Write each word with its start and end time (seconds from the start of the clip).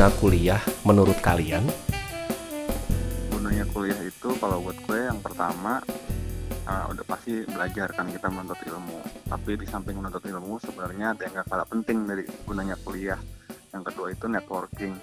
Guna 0.00 0.16
kuliah 0.16 0.62
menurut 0.88 1.20
kalian? 1.20 1.60
gunanya 3.28 3.68
kuliah 3.68 4.00
itu 4.00 4.32
kalau 4.40 4.64
buat 4.64 4.80
gue 4.88 4.96
yang 4.96 5.20
pertama 5.20 5.76
uh, 6.64 6.88
udah 6.88 7.04
pasti 7.04 7.44
belajar 7.44 7.92
kan 7.92 8.08
kita 8.08 8.32
menuntut 8.32 8.56
ilmu. 8.64 8.96
Tapi 9.28 9.60
di 9.60 9.68
samping 9.68 10.00
menuntut 10.00 10.24
ilmu 10.24 10.56
sebenarnya 10.56 11.12
ada 11.12 11.28
yang 11.28 11.36
gak 11.44 11.52
kalah 11.52 11.68
penting 11.68 12.08
dari 12.08 12.24
gunanya 12.48 12.80
kuliah. 12.80 13.20
Yang 13.76 13.92
kedua 13.92 14.06
itu 14.16 14.24
networking. 14.24 14.96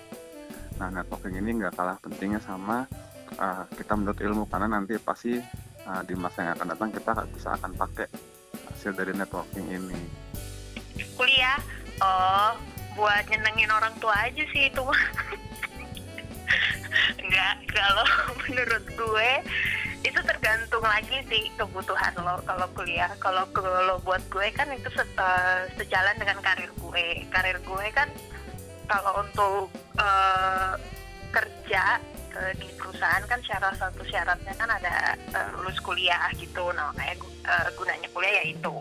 Nah 0.81 0.89
networking 0.89 1.45
ini 1.45 1.61
nggak 1.61 1.77
kalah 1.77 2.01
pentingnya 2.01 2.41
sama 2.41 2.89
uh, 3.37 3.69
kita 3.77 3.93
menuntut 3.93 4.17
ilmu. 4.17 4.49
Karena 4.49 4.81
nanti 4.81 4.97
pasti 4.97 5.37
uh, 5.85 6.01
di 6.09 6.17
masa 6.17 6.41
yang 6.41 6.57
akan 6.57 6.73
datang 6.73 6.89
kita 6.89 7.13
bisa 7.37 7.53
akan 7.53 7.69
pakai 7.77 8.09
hasil 8.73 8.97
dari 8.97 9.13
networking 9.13 9.77
ini. 9.77 9.99
Kuliah? 11.13 11.61
Oh 12.01 12.76
buat 12.97 13.23
nyenengin 13.29 13.69
orang 13.69 13.93
tua 14.01 14.25
aja 14.25 14.43
sih 14.49 14.73
itu 14.73 14.81
mah. 14.81 15.01
Enggak 17.21 17.55
kalau 17.69 18.07
menurut 18.49 18.85
gue 18.97 19.31
itu 20.01 20.19
tergantung 20.23 20.81
lagi 20.81 21.21
sih 21.29 21.53
kebutuhan 21.53 22.17
lo 22.17 22.41
kalau 22.41 22.65
kuliah. 22.73 23.13
Kalau 23.21 23.45
kalau 23.53 24.01
buat 24.01 24.25
gue 24.33 24.49
kan 24.57 24.65
itu 24.73 24.89
se 24.89 25.05
uh, 25.15 25.69
sejalan 25.77 26.17
dengan 26.17 26.41
karir 26.41 26.73
gue. 26.81 27.23
Karir 27.29 27.61
gue 27.61 27.85
kan 27.93 28.09
kalau 28.89 29.21
untuk 29.21 29.69
uh, 30.01 30.73
kerja 31.29 32.01
uh, 32.33 32.53
di 32.57 32.67
perusahaan 32.81 33.21
kan 33.29 33.37
syarat 33.45 33.77
satu 33.77 34.01
syaratnya 34.09 34.53
kan 34.57 34.69
ada 34.73 35.13
uh, 35.37 35.47
lulus 35.61 35.77
kuliah 35.85 36.33
gitu. 36.33 36.73
Nah 36.73 36.89
kayak 36.97 37.21
uh, 37.45 37.69
gunanya 37.77 38.09
kuliah 38.09 38.41
ya 38.41 38.45
itu 38.57 38.73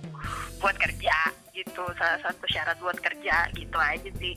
buat 0.57 0.77
kerja 0.81 1.46
gitu 1.57 1.83
salah 1.97 2.21
satu 2.21 2.45
syarat 2.53 2.77
buat 2.85 3.01
kerja 3.01 3.49
gitu 3.57 3.79
aja 3.81 4.11
sih. 4.21 4.37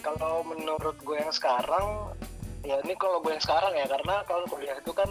Kalau 0.00 0.40
menurut 0.40 0.96
gue 1.04 1.16
yang 1.20 1.32
sekarang 1.32 2.16
ya 2.64 2.80
ini 2.80 2.96
kalau 2.96 3.20
gue 3.20 3.36
yang 3.36 3.44
sekarang 3.44 3.76
ya 3.76 3.84
karena 3.84 4.24
kalau 4.24 4.48
kuliah 4.48 4.76
itu 4.80 4.92
kan 4.96 5.06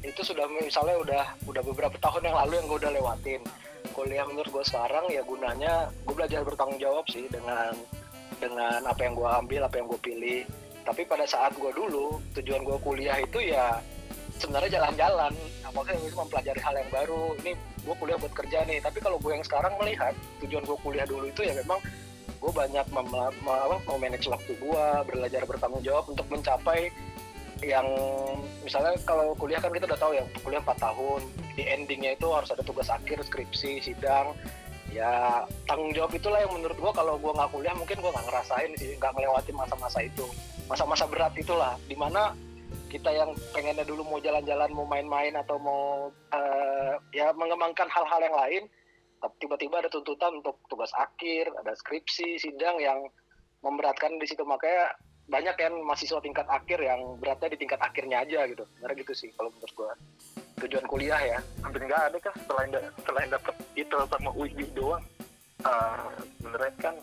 itu 0.00 0.20
sudah 0.24 0.46
misalnya 0.48 0.96
udah 1.02 1.24
udah 1.44 1.62
beberapa 1.66 1.98
tahun 1.98 2.30
yang 2.30 2.36
lalu 2.46 2.52
yang 2.62 2.66
gue 2.70 2.78
udah 2.86 2.92
lewatin. 2.94 3.42
Kuliah 3.90 4.24
menurut 4.24 4.48
gue 4.48 4.64
sekarang 4.64 5.10
ya 5.10 5.26
gunanya 5.26 5.90
gue 6.06 6.14
belajar 6.14 6.46
bertanggung 6.46 6.78
jawab 6.78 7.04
sih 7.10 7.26
dengan 7.26 7.74
dengan 8.38 8.80
apa 8.86 9.00
yang 9.02 9.18
gue 9.18 9.28
ambil 9.28 9.60
apa 9.66 9.74
yang 9.82 9.86
gue 9.90 10.00
pilih. 10.00 10.40
Tapi 10.86 11.02
pada 11.04 11.26
saat 11.26 11.52
gue 11.58 11.72
dulu 11.74 12.22
tujuan 12.38 12.62
gue 12.62 12.78
kuliah 12.80 13.18
itu 13.18 13.42
ya 13.42 13.82
sebenarnya 14.40 14.80
jalan-jalan. 14.80 15.32
Apakah 15.68 15.92
itu 15.92 16.16
mempelajari 16.16 16.60
hal 16.64 16.74
yang 16.80 16.90
baru. 16.90 17.36
Ini 17.44 17.52
gue 17.84 17.94
kuliah 18.00 18.16
buat 18.16 18.32
kerja 18.32 18.64
nih. 18.64 18.80
Tapi 18.80 18.98
kalau 19.04 19.20
gue 19.20 19.32
yang 19.36 19.44
sekarang 19.44 19.76
melihat 19.76 20.16
tujuan 20.40 20.64
gue 20.64 20.78
kuliah 20.80 21.04
dulu 21.04 21.28
itu 21.28 21.44
ya 21.44 21.52
memang 21.52 21.78
gue 22.40 22.52
banyak 22.56 22.86
mem 22.88 23.08
mau 23.84 23.96
manage 24.00 24.24
waktu 24.32 24.56
gue 24.56 24.84
belajar 25.04 25.44
bertanggung 25.44 25.84
jawab 25.84 26.08
untuk 26.08 26.24
mencapai 26.32 26.88
yang 27.60 27.84
misalnya 28.64 28.96
kalau 29.04 29.36
kuliah 29.36 29.60
kan 29.60 29.68
kita 29.68 29.84
udah 29.84 30.00
tahu 30.00 30.16
ya 30.16 30.24
kuliah 30.40 30.64
4 30.64 30.80
tahun. 30.80 31.20
Di 31.54 31.62
endingnya 31.68 32.16
itu 32.16 32.32
harus 32.32 32.48
ada 32.48 32.64
tugas 32.64 32.88
akhir 32.88 33.20
skripsi 33.28 33.84
sidang. 33.84 34.32
Ya 34.90 35.44
tanggung 35.70 35.94
jawab 35.94 36.10
itulah 36.16 36.42
yang 36.42 36.50
menurut 36.50 36.74
gue 36.74 36.92
kalau 36.96 37.14
gue 37.20 37.30
nggak 37.30 37.50
kuliah 37.54 37.74
mungkin 37.76 38.00
gue 38.00 38.10
nggak 38.10 38.26
ngerasain 38.26 38.72
sih 38.74 38.96
nggak 38.98 39.12
melewati 39.14 39.52
masa-masa 39.54 40.02
itu. 40.02 40.26
Masa-masa 40.66 41.04
berat 41.06 41.36
itulah 41.36 41.76
di 41.86 41.94
mana 41.94 42.34
kita 42.90 43.14
yang 43.14 43.30
pengennya 43.54 43.86
dulu 43.86 44.02
mau 44.02 44.18
jalan-jalan 44.18 44.70
mau 44.74 44.84
main-main 44.84 45.32
atau 45.38 45.56
mau 45.62 46.10
uh, 46.34 46.94
ya 47.14 47.30
mengembangkan 47.38 47.86
hal-hal 47.86 48.20
yang 48.20 48.36
lain 48.36 48.62
tiba-tiba 49.38 49.84
ada 49.84 49.92
tuntutan 49.92 50.40
untuk 50.40 50.56
tugas 50.72 50.88
akhir, 50.96 51.52
ada 51.60 51.76
skripsi, 51.76 52.40
sidang 52.40 52.80
yang 52.80 53.04
memberatkan 53.60 54.16
di 54.16 54.24
situ 54.24 54.40
makanya 54.48 54.96
banyak 55.28 55.54
kan 55.54 55.72
mahasiswa 55.84 56.18
tingkat 56.24 56.48
akhir 56.48 56.80
yang 56.80 57.20
beratnya 57.20 57.52
di 57.54 57.58
tingkat 57.60 57.78
akhirnya 57.84 58.24
aja 58.24 58.48
gitu. 58.48 58.64
Karena 58.80 58.94
gitu 58.96 59.12
sih 59.14 59.28
kalau 59.36 59.52
menurut 59.52 59.74
gua. 59.76 59.92
Tujuan 60.64 60.84
kuliah 60.88 61.20
ya. 61.20 61.38
Hampir 61.60 61.84
nggak 61.84 62.02
ada 62.10 62.18
kah 62.18 62.34
selain 62.48 62.72
selain 63.04 63.28
dapat 63.28 63.54
itu 63.76 63.96
sama 64.08 64.30
UI 64.32 64.64
doang. 64.72 65.04
Uh, 65.60 66.08
sebenarnya 66.40 66.72
kan 66.80 66.94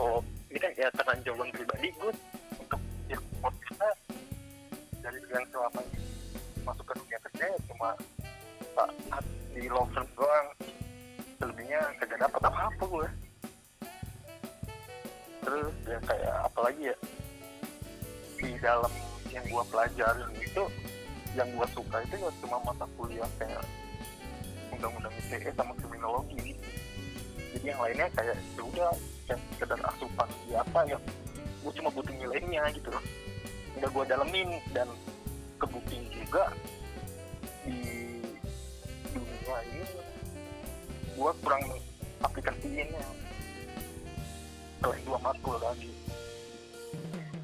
oh 0.00 0.24
ini 0.48 0.58
kan 0.58 0.72
ya 0.80 0.88
karena 0.96 1.12
jawaban 1.28 1.52
pribadi 1.52 1.92
gue 1.92 2.12
dari 5.06 5.22
yang 5.30 5.46
selama 5.54 5.82
masuk 6.66 6.82
ke 6.82 6.94
dunia 6.98 7.18
kerja 7.30 7.44
ya 7.46 7.58
cuma 7.70 7.94
saat 8.74 9.24
di 9.54 9.70
law 9.70 9.86
firm 9.94 10.08
doang. 10.18 10.48
Selebihnya 11.38 11.80
kagak 12.02 12.26
dapat 12.26 12.42
apa 12.42 12.60
apa 12.74 12.84
gue 12.90 13.08
terus 15.46 15.74
ya 15.86 15.98
kayak 16.02 16.34
apa 16.50 16.58
lagi 16.58 16.82
ya? 16.90 16.96
Di 18.34 18.50
dalam 18.58 18.92
yang 19.30 19.46
gue 19.46 19.62
pelajarin 19.70 20.30
itu 20.42 20.64
yang 21.38 21.48
gue 21.54 21.66
suka 21.70 22.02
itu 22.02 22.14
ya 22.18 22.30
cuma 22.42 22.58
mata 22.66 22.86
kuliah 22.98 23.30
kayak 23.38 23.62
undang-undang 24.74 25.14
ITE 25.22 25.54
sama 25.54 25.70
kriminologi. 25.78 26.58
Jadi 27.54 27.62
yang 27.62 27.78
lainnya 27.78 28.10
kayak 28.10 28.34
ya 28.58 28.62
udah 28.66 28.90
kayak 29.30 29.38
sekedar 29.54 29.80
asupan 29.86 30.28
ya 30.50 30.66
apa 30.66 30.80
ya? 30.90 30.98
Gue 31.62 31.72
cuma 31.78 31.94
butuh 31.94 32.10
nilainya 32.10 32.66
gitu. 32.74 32.90
loh 32.90 33.25
udah 33.76 33.88
gue 33.92 34.04
dalemin 34.08 34.50
dan 34.72 34.88
kebukti 35.60 36.00
juga 36.12 36.52
di 37.64 37.76
dunia 39.12 39.56
ini 39.72 39.84
gue 41.16 41.32
kurang 41.44 41.64
aplikasiinnya 42.24 43.04
selain 44.80 45.02
dua 45.02 45.18
matkul 45.18 45.56
lagi. 45.58 45.90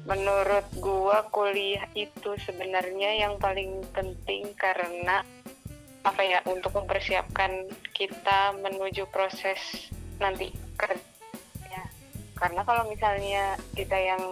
Menurut 0.03 0.67
gua 0.83 1.27
kuliah 1.31 1.87
itu 1.95 2.35
sebenarnya 2.43 3.23
yang 3.23 3.39
paling 3.39 3.83
penting 3.95 4.51
karena 4.55 5.23
apa 6.03 6.21
ya 6.23 6.43
untuk 6.43 6.75
mempersiapkan 6.75 7.71
kita 7.95 8.51
menuju 8.59 9.07
proses 9.07 9.87
nanti 10.19 10.51
kerja. 10.75 11.81
Karena 12.35 12.67
kalau 12.67 12.91
misalnya 12.91 13.55
kita 13.71 13.95
yang 13.95 14.23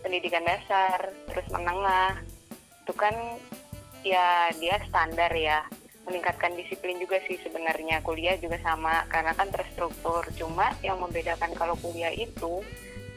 pendidikan 0.00 0.44
dasar 0.44 1.12
terus 1.30 1.46
menengah. 1.52 2.20
Itu 2.84 2.92
kan 2.96 3.14
ya 4.04 4.50
dia 4.56 4.76
standar 4.88 5.30
ya. 5.32 5.64
Meningkatkan 6.08 6.56
disiplin 6.56 6.98
juga 6.98 7.20
sih 7.28 7.38
sebenarnya. 7.44 8.02
Kuliah 8.02 8.34
juga 8.40 8.58
sama 8.64 9.06
karena 9.08 9.36
kan 9.36 9.48
terstruktur. 9.52 10.26
Cuma 10.34 10.72
yang 10.82 10.98
membedakan 10.98 11.52
kalau 11.54 11.76
kuliah 11.78 12.12
itu 12.12 12.64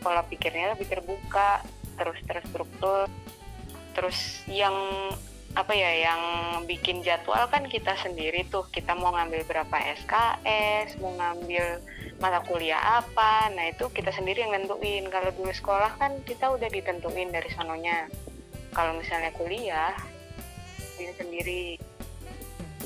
pola 0.03 0.21
pikirnya 0.27 0.75
lebih 0.75 0.91
terbuka 0.91 1.63
terus 1.95 2.19
terstruktur. 2.27 3.07
Terus 3.94 4.44
yang 4.50 4.75
apa 5.53 5.69
ya 5.78 6.09
yang 6.09 6.22
bikin 6.66 7.06
jadwal 7.06 7.46
kan 7.46 7.69
kita 7.69 7.94
sendiri 8.02 8.41
tuh. 8.50 8.66
Kita 8.74 8.97
mau 8.97 9.14
ngambil 9.14 9.46
berapa 9.46 9.78
SKS 10.02 10.97
mau 10.97 11.14
ngambil 11.14 11.78
mata 12.18 12.41
kuliah 12.50 13.03
apa. 13.03 13.53
Nah 13.53 13.69
itu 13.69 13.86
kita 13.94 14.09
sendiri 14.09 14.42
yang 14.42 14.53
nentuin. 14.58 15.06
Kalau 15.13 15.30
dulu 15.38 15.53
sekolah 15.53 15.94
kan 16.02 16.18
kita 16.25 16.50
udah 16.50 16.69
ditentuin 16.74 17.30
dari 17.30 17.50
sononya. 17.53 18.09
Kalau 18.74 18.97
misalnya 18.97 19.30
kuliah 19.38 19.94
diri 20.97 21.13
sendiri. 21.13 21.66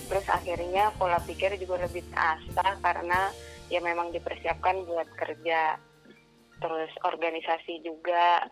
Terus 0.08 0.28
akhirnya 0.28 0.92
pola 0.96 1.20
pikir 1.24 1.56
juga 1.60 1.84
lebih 1.84 2.04
terasa 2.12 2.80
karena 2.80 3.32
ya 3.72 3.80
memang 3.80 4.12
dipersiapkan 4.12 4.84
buat 4.84 5.08
kerja. 5.16 5.80
Terus 6.58 6.92
organisasi 7.04 7.86
juga 7.86 8.48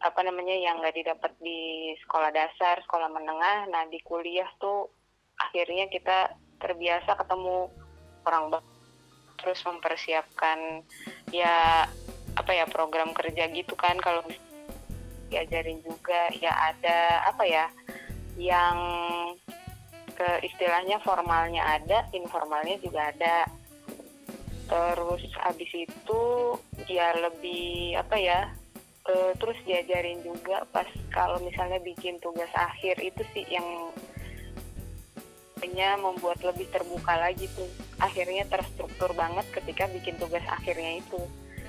apa 0.00 0.20
namanya 0.24 0.56
yang 0.56 0.80
nggak 0.80 0.96
didapat 0.96 1.32
di 1.44 1.92
sekolah 2.04 2.32
dasar, 2.32 2.80
sekolah 2.88 3.12
menengah. 3.12 3.68
Nah 3.68 3.84
di 3.92 4.00
kuliah 4.00 4.48
tuh 4.56 4.88
akhirnya 5.36 5.92
kita 5.92 6.32
terbiasa 6.60 7.16
ketemu 7.20 7.68
orang 8.24 8.52
baru, 8.52 8.70
terus 9.40 9.60
mempersiapkan 9.64 10.84
ya 11.32 11.88
apa 12.36 12.52
ya 12.52 12.64
program 12.68 13.12
kerja 13.16 13.48
gitu 13.52 13.72
kan 13.76 13.96
kalau 14.00 14.20
diajarin 15.28 15.80
juga 15.84 16.28
ya 16.36 16.52
ada 16.52 17.24
apa 17.32 17.44
ya 17.48 17.64
yang 18.36 18.76
ke 20.16 20.28
istilahnya 20.44 21.00
formalnya 21.00 21.64
ada, 21.64 22.08
informalnya 22.12 22.76
juga 22.80 23.08
ada. 23.12 23.48
Terus 24.68 25.24
abis 25.48 25.72
itu 25.74 26.22
ya 26.86 27.16
lebih 27.16 27.96
apa 27.98 28.16
ya 28.20 28.52
uh, 29.10 29.32
terus 29.36 29.58
diajarin 29.66 30.22
juga 30.22 30.62
pas 30.70 30.86
kalau 31.10 31.42
misalnya 31.42 31.82
bikin 31.82 32.22
tugas 32.22 32.50
akhir 32.54 33.02
itu 33.02 33.22
sih 33.34 33.44
yang 33.50 33.66
hanya 35.60 36.00
membuat 36.00 36.40
lebih 36.40 36.66
terbuka 36.72 37.14
lagi 37.20 37.44
tuh. 37.52 37.68
Akhirnya 38.00 38.48
terstruktur 38.48 39.12
banget 39.12 39.44
ketika 39.52 39.90
bikin 39.92 40.16
tugas 40.16 40.42
akhirnya 40.48 41.02
itu. 41.02 41.20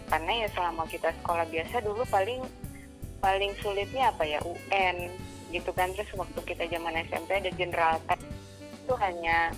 Karena 0.08 0.46
ya 0.46 0.48
selama 0.56 0.88
kita 0.88 1.12
sekolah 1.22 1.48
biasa 1.48 1.84
dulu 1.84 2.04
paling 2.08 2.40
paling 3.20 3.52
sulitnya 3.60 4.16
apa 4.16 4.24
ya? 4.24 4.40
UN 4.48 5.12
gitu 5.52 5.76
kan. 5.76 5.92
Terus 5.92 6.12
waktu 6.16 6.40
kita 6.48 6.72
zaman 6.72 7.04
SMP 7.12 7.44
ada 7.44 7.52
general 7.52 8.00
test 8.08 8.24
itu 8.82 8.94
hanya 8.98 9.52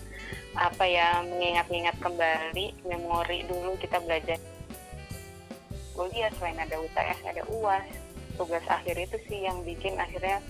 apa 0.54 0.86
ya 0.86 1.26
mengingat-ingat 1.26 1.98
kembali 1.98 2.86
memori 2.86 3.42
dulu 3.50 3.74
kita 3.82 3.98
belajar 4.06 4.38
kuliah 5.94 6.30
selain 6.38 6.58
ada 6.58 6.76
UTS 6.82 7.20
ada 7.26 7.44
UAS 7.50 7.88
tugas 8.38 8.66
akhir 8.66 8.98
itu 8.98 9.18
sih 9.30 9.46
yang 9.46 9.62
bikin 9.62 9.94
akhirnya 9.98 10.42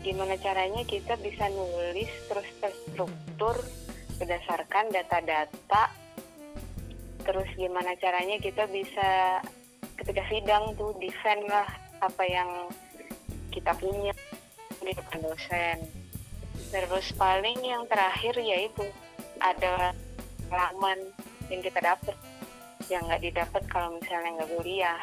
gimana 0.00 0.36
caranya 0.40 0.80
kita 0.88 1.16
bisa 1.20 1.48
nulis 1.52 2.08
terus 2.28 2.48
terstruktur 2.60 3.56
berdasarkan 4.20 4.92
data-data. 4.92 5.82
Terus 7.24 7.48
gimana 7.56 7.96
caranya 8.00 8.36
kita 8.40 8.68
bisa 8.68 9.40
ketika 9.96 10.24
sidang 10.28 10.76
tuh 10.76 10.92
defend 11.00 11.44
lah 11.48 11.68
apa 12.00 12.24
yang 12.24 12.48
kita 13.52 13.72
punya 13.76 14.12
di 14.80 14.92
depan 14.92 15.20
dosen. 15.24 15.84
Terus 16.72 17.12
paling 17.16 17.60
yang 17.60 17.84
terakhir 17.88 18.36
yaitu 18.40 18.84
ada 19.40 19.92
pengalaman 20.48 21.12
yang 21.52 21.60
kita 21.60 21.80
dapat 21.80 22.16
yang 22.90 23.06
nggak 23.06 23.22
didapat 23.22 23.62
kalau 23.70 23.94
misalnya 23.96 24.42
nggak 24.42 24.50
kuliah. 24.58 25.00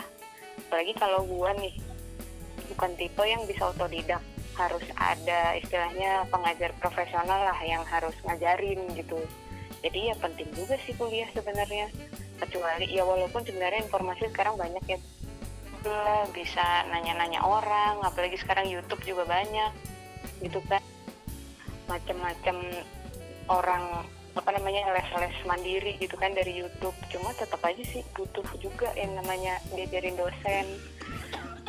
Apalagi 0.68 0.94
kalau 1.00 1.24
gua 1.24 1.56
nih 1.56 1.74
bukan 2.75 2.92
tipe 3.00 3.24
yang 3.24 3.42
bisa 3.48 3.72
otodidak. 3.72 4.19
Harus 4.57 4.84
ada 5.00 5.56
istilahnya 5.56 6.28
pengajar 6.28 6.75
profesional 6.84 7.48
lah 7.48 7.60
yang 7.63 7.86
harus 7.88 8.13
ngajarin 8.28 8.84
gitu. 8.98 9.18
Jadi 9.86 10.12
ya 10.12 10.16
penting 10.19 10.50
juga 10.51 10.75
sih 10.84 10.98
kuliah 10.98 11.30
sebenarnya. 11.31 11.88
Kecuali 12.38 12.92
ya 12.92 13.07
walaupun 13.07 13.45
sebenarnya 13.48 13.88
informasi 13.88 14.28
sekarang 14.33 14.60
banyak 14.60 14.83
ya. 14.86 15.00
Bisa 16.36 16.83
nanya-nanya 16.92 17.40
orang 17.45 18.04
apalagi 18.04 18.36
sekarang 18.36 18.68
YouTube 18.68 19.00
juga 19.06 19.24
banyak. 19.30 19.72
Gitu 20.44 20.60
kan. 20.68 20.83
Macam-macam 21.88 22.57
orang 23.48 24.04
apa 24.38 24.54
namanya 24.54 24.94
les-les 24.94 25.38
mandiri 25.50 25.98
gitu 25.98 26.13
kan 26.16 26.31
dari 26.31 26.62
YouTube. 26.62 26.95
Cuma 27.10 27.34
tetap 27.34 27.60
aja 27.66 27.81
sih 27.81 28.06
butuh 28.13 28.45
juga 28.62 28.94
yang 28.94 29.18
namanya 29.18 29.57
diajarin 29.74 30.13
dosen 30.13 30.66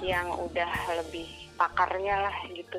yang 0.05 0.29
udah 0.31 0.71
lebih 1.01 1.27
pakarnya 1.57 2.29
lah 2.29 2.37
gitu. 2.53 2.79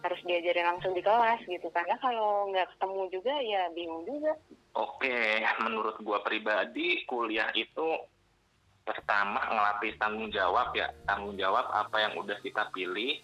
Harus 0.00 0.20
diajarin 0.24 0.66
langsung 0.74 0.96
di 0.96 1.04
kelas 1.04 1.44
gitu. 1.44 1.68
Karena 1.68 2.00
kalau 2.00 2.48
nggak 2.48 2.72
ketemu 2.74 3.02
juga 3.12 3.34
ya 3.44 3.62
bingung 3.76 4.02
juga. 4.08 4.32
Oke, 4.78 5.44
menurut 5.60 6.00
gua 6.00 6.24
pribadi 6.24 7.04
kuliah 7.04 7.52
itu 7.52 7.98
pertama 8.86 9.44
ngelatih 9.52 9.92
tanggung 10.00 10.32
jawab 10.32 10.72
ya. 10.72 10.88
Tanggung 11.04 11.36
jawab 11.36 11.68
apa 11.68 11.96
yang 12.00 12.16
udah 12.16 12.38
kita 12.40 12.72
pilih 12.72 13.20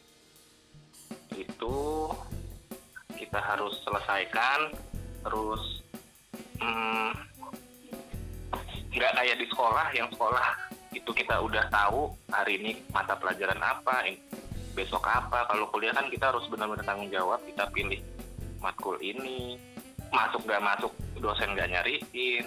itu 1.33 1.77
kita 3.17 3.41
harus 3.41 3.81
selesaikan. 3.87 4.75
Terus 5.25 5.84
hmm, 6.65 7.11
nggak 8.95 9.13
kayak 9.13 9.37
di 9.37 9.47
sekolah 9.53 9.87
yang 9.93 10.09
sekolah 10.09 10.47
itu 10.95 11.11
kita 11.11 11.37
udah 11.43 11.69
tahu 11.69 12.15
hari 12.31 12.57
ini 12.63 12.73
mata 12.95 13.19
pelajaran 13.19 13.61
apa 13.61 14.09
besok 14.75 15.07
apa. 15.07 15.47
Kalau 15.51 15.71
kuliah 15.71 15.95
kan 15.95 16.11
kita 16.11 16.35
harus 16.35 16.47
benar-benar 16.51 16.87
tanggung 16.87 17.11
jawab 17.11 17.43
kita 17.47 17.69
pilih 17.71 18.01
matkul 18.59 18.99
ini. 19.03 19.61
Masuk 20.15 20.47
gak 20.47 20.63
masuk 20.63 20.93
dosen 21.19 21.59
gak 21.59 21.71
nyariin. 21.71 22.47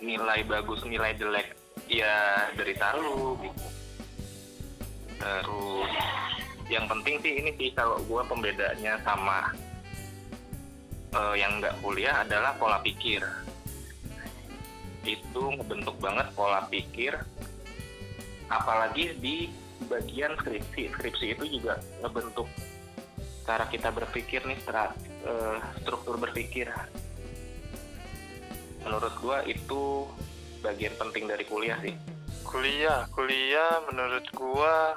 Nilai 0.00 0.46
bagus 0.46 0.82
nilai 0.86 1.14
jelek 1.18 1.58
ya 1.90 2.46
dari 2.54 2.74
lu 3.02 3.34
gitu. 3.42 3.66
Terus 5.20 5.92
yang 6.70 6.86
penting 6.86 7.18
sih 7.20 7.32
ini 7.42 7.50
sih 7.58 7.74
kalau 7.74 7.98
gue 8.06 8.22
pembedanya 8.30 8.94
sama 9.02 9.50
uh, 11.14 11.34
yang 11.34 11.58
nggak 11.58 11.78
kuliah 11.82 12.22
adalah 12.22 12.54
pola 12.56 12.78
pikir. 12.82 13.22
Itu 15.02 15.42
ngebentuk 15.56 15.96
banget 15.98 16.30
pola 16.36 16.66
pikir 16.68 17.16
apalagi 18.50 19.16
di 19.18 19.48
bagian 19.86 20.36
skripsi. 20.38 20.90
Skripsi 20.92 21.26
itu 21.38 21.44
juga 21.60 21.80
ngebentuk 22.04 22.46
cara 23.46 23.66
kita 23.66 23.90
berpikir 23.90 24.44
nih 24.46 24.58
secara 24.62 24.92
uh, 25.26 25.58
struktur 25.82 26.20
berpikir. 26.20 26.70
Menurut 28.86 29.12
gua 29.20 29.42
itu 29.44 30.06
bagian 30.60 30.94
penting 31.00 31.26
dari 31.26 31.44
kuliah 31.48 31.80
sih. 31.80 31.96
Kuliah 32.44 33.06
kuliah 33.14 33.82
menurut 33.88 34.26
gua 34.34 34.94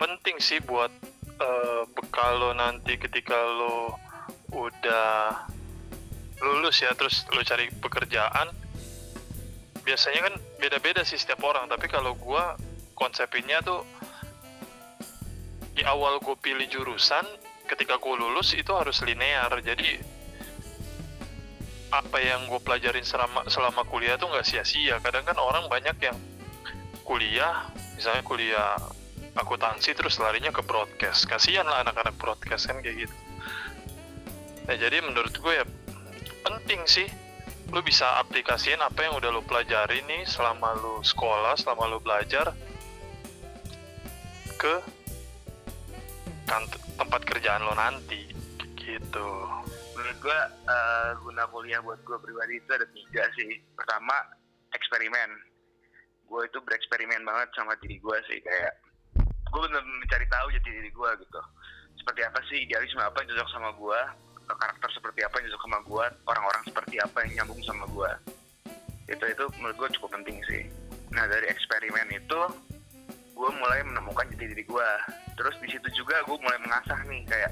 penting 0.00 0.40
sih 0.40 0.64
buat 0.64 0.88
uh, 1.40 1.84
bekal 1.92 2.40
lo 2.40 2.50
nanti 2.56 2.96
ketika 2.96 3.36
lo 3.36 4.00
udah 4.50 5.46
lulus 6.40 6.80
ya 6.80 6.90
terus 6.96 7.28
lo 7.30 7.44
cari 7.44 7.68
pekerjaan 7.68 8.48
biasanya 9.84 10.30
kan 10.30 10.34
beda-beda 10.60 11.02
sih 11.04 11.16
setiap 11.16 11.40
orang. 11.44 11.68
Tapi 11.68 11.86
kalau 11.88 12.16
gua 12.16 12.56
konsepinnya 12.96 13.64
tuh 13.64 13.84
di 15.72 15.86
awal 15.86 16.20
gue 16.20 16.36
pilih 16.36 16.68
jurusan 16.68 17.24
ketika 17.64 17.96
gue 17.96 18.14
lulus 18.18 18.52
itu 18.52 18.74
harus 18.76 19.00
linear. 19.06 19.48
Jadi 19.62 19.96
apa 21.90 22.18
yang 22.22 22.46
gue 22.46 22.60
pelajarin 22.62 23.02
selama 23.02 23.48
selama 23.48 23.82
kuliah 23.88 24.20
tuh 24.20 24.28
nggak 24.28 24.44
sia-sia. 24.44 25.00
Kadang 25.00 25.24
kan 25.24 25.38
orang 25.40 25.66
banyak 25.72 25.96
yang 26.02 26.18
kuliah 27.08 27.66
misalnya 27.96 28.22
kuliah 28.22 28.76
akuntansi 29.34 29.96
terus 29.96 30.20
larinya 30.20 30.52
ke 30.52 30.60
broadcast. 30.60 31.24
Kasihan 31.24 31.64
lah 31.64 31.80
anak-anak 31.86 32.14
broadcast 32.20 32.68
kan 32.68 32.84
kayak 32.84 33.08
gitu 33.08 33.29
nah 34.70 34.78
jadi 34.78 35.02
menurut 35.02 35.34
gue 35.34 35.50
ya 35.50 35.66
penting 36.46 36.86
sih. 36.86 37.08
Lu 37.74 37.82
bisa 37.82 38.22
aplikasiin 38.22 38.78
apa 38.78 39.02
yang 39.02 39.18
udah 39.18 39.34
lu 39.34 39.42
pelajari 39.42 39.98
nih 40.06 40.22
selama 40.22 40.78
lu 40.78 41.02
sekolah 41.02 41.58
selama 41.58 41.90
lu 41.90 41.98
belajar 41.98 42.54
ke 44.54 44.74
tempat 46.94 47.20
kerjaan 47.26 47.66
lo 47.66 47.74
nanti. 47.74 48.30
Gitu. 48.78 49.28
Menurut 49.98 50.18
gue 50.22 50.40
uh, 50.70 51.18
guna 51.18 51.50
kuliah 51.50 51.82
buat 51.82 51.98
gue 52.06 52.18
pribadi 52.22 52.62
itu 52.62 52.70
ada 52.70 52.86
tiga 52.94 53.26
sih. 53.34 53.58
Pertama 53.74 54.14
eksperimen. 54.70 55.30
Gue 56.30 56.46
itu 56.46 56.62
bereksperimen 56.62 57.26
banget 57.26 57.50
sama 57.58 57.74
diri 57.82 57.98
gue 57.98 58.16
sih 58.30 58.38
kayak 58.38 58.78
gue 59.50 59.60
bener 59.66 59.82
mencari 59.82 60.30
tahu 60.30 60.46
jati 60.54 60.70
diri 60.78 60.90
gue 60.94 61.10
gitu. 61.26 61.42
Seperti 61.98 62.22
apa 62.22 62.38
sih 62.46 62.70
idealisme 62.70 63.02
apa 63.02 63.18
yang 63.18 63.34
cocok 63.34 63.50
sama 63.50 63.70
gue 63.74 64.29
karakter 64.58 64.90
seperti 64.90 65.20
apa 65.22 65.34
yang 65.38 65.44
cocok 65.50 65.62
sama 65.62 65.78
gue 65.84 66.04
orang-orang 66.26 66.62
seperti 66.66 66.96
apa 66.98 67.18
yang 67.26 67.32
nyambung 67.42 67.62
sama 67.62 67.84
gue 67.90 68.10
itu 69.10 69.24
itu 69.26 69.44
menurut 69.58 69.76
gue 69.76 69.88
cukup 69.98 70.10
penting 70.22 70.38
sih. 70.46 70.62
Nah 71.10 71.26
dari 71.26 71.50
eksperimen 71.50 72.14
itu 72.14 72.40
gue 73.34 73.50
mulai 73.58 73.82
menemukan 73.82 74.28
jati 74.30 74.46
diri 74.52 74.62
gue 74.62 74.90
terus 75.34 75.56
di 75.64 75.68
situ 75.72 75.88
juga 76.04 76.20
gue 76.28 76.36
mulai 76.38 76.60
mengasah 76.60 77.00
nih 77.08 77.24
kayak 77.24 77.50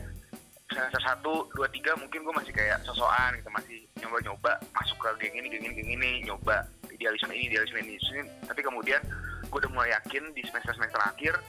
semester 0.68 1.00
satu 1.00 1.48
dua 1.56 1.64
tiga 1.72 1.96
mungkin 1.96 2.20
gue 2.22 2.34
masih 2.36 2.52
kayak 2.52 2.84
sosokan 2.84 3.32
gitu 3.40 3.48
masih 3.48 3.78
nyoba-nyoba 4.04 4.60
masuk 4.76 5.00
ke 5.00 5.08
geng 5.24 5.34
ini 5.40 5.48
geng 5.48 5.64
ini 5.64 5.74
geng 5.80 5.90
ini 5.96 6.10
nyoba 6.28 6.68
idealisme 6.92 7.32
ini 7.32 7.48
idealisme 7.48 7.78
ini, 7.80 7.96
tapi 8.44 8.60
kemudian 8.60 9.00
gue 9.48 9.58
udah 9.58 9.72
mulai 9.72 9.96
yakin 9.96 10.28
di 10.36 10.44
semester 10.44 10.76
semester 10.76 11.00
akhir 11.00 11.40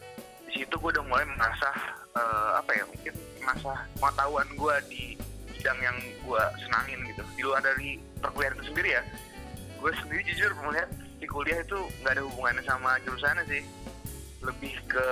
di 0.48 0.64
situ 0.64 0.72
gue 0.72 0.90
udah 0.96 1.04
mulai 1.04 1.28
mengasah 1.28 1.76
uh, 2.16 2.64
apa 2.64 2.72
ya 2.72 2.84
mungkin 2.88 3.14
mengasah 3.44 3.78
pengetahuan 4.00 4.48
gue 4.56 4.76
di 4.88 5.04
bidang 5.60 5.80
yang 5.84 5.98
gue 6.00 6.44
senangin 6.64 7.00
gitu. 7.12 7.24
Di 7.36 7.42
luar 7.44 7.60
dari 7.60 8.00
perkuliahan 8.24 8.56
itu 8.56 8.66
sendiri 8.72 8.92
ya 8.96 9.04
gue 9.80 9.92
sendiri 10.04 10.22
jujur 10.28 10.52
melihat 10.68 10.90
di 11.20 11.28
kuliah 11.28 11.60
itu 11.64 11.80
nggak 12.04 12.20
ada 12.20 12.24
hubungannya 12.28 12.64
sama 12.68 13.00
jurusannya 13.08 13.44
sih. 13.48 13.64
Lebih 14.44 14.76
ke 14.88 15.08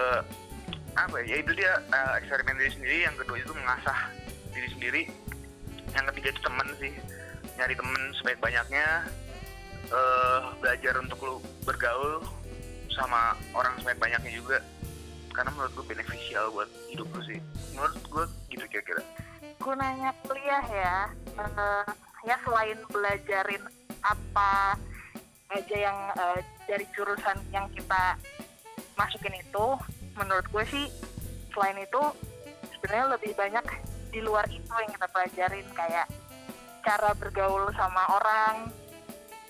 apa 0.97 1.17
ya, 1.23 1.39
itu 1.39 1.51
dia 1.55 1.79
uh, 1.91 2.19
eksperimen 2.19 2.57
diri 2.59 2.71
sendiri 2.73 2.97
yang 3.07 3.15
kedua 3.15 3.37
itu 3.39 3.51
mengasah 3.55 3.99
diri 4.51 4.69
sendiri. 4.71 5.01
Yang 5.95 6.05
ketiga 6.13 6.27
itu 6.35 6.41
temen 6.43 6.67
sih 6.79 6.93
nyari 7.57 7.73
temen 7.73 8.01
sebaik 8.19 8.39
banyaknya 8.43 8.87
uh, 9.89 10.53
belajar 10.59 10.93
untuk 10.99 11.19
lu 11.23 11.35
bergaul 11.63 12.21
sama 12.91 13.35
orang 13.55 13.75
sebaik 13.83 13.99
banyaknya 13.99 14.31
juga. 14.35 14.59
Karena 15.31 15.53
menurut 15.53 15.71
gue 15.79 15.85
beneficial 15.95 16.51
buat 16.51 16.69
hidup 16.91 17.07
lu 17.13 17.21
sih. 17.23 17.39
Menurut 17.71 17.95
gue 18.03 18.23
gitu 18.51 18.65
kira-kira 18.67 19.03
gunanya 19.67 20.15
kuliah 20.23 20.63
ya. 20.71 20.97
Uh, 21.35 21.83
ya 22.23 22.39
selain 22.47 22.79
belajarin 22.87 23.63
apa 23.99 24.79
aja 25.51 25.75
yang 25.75 25.97
uh, 26.15 26.39
dari 26.63 26.87
jurusan 26.95 27.35
yang 27.51 27.67
kita 27.75 28.15
masukin 28.95 29.35
itu 29.35 29.65
menurut 30.15 30.47
gue 30.49 30.63
sih 30.71 30.85
selain 31.51 31.83
itu 31.83 32.01
sebenarnya 32.75 33.05
lebih 33.19 33.31
banyak 33.35 33.65
di 34.11 34.19
luar 34.23 34.47
itu 34.47 34.71
yang 34.71 34.91
kita 34.91 35.07
pelajarin 35.11 35.67
kayak 35.75 36.07
cara 36.81 37.11
bergaul 37.19 37.67
sama 37.75 38.03
orang 38.17 38.71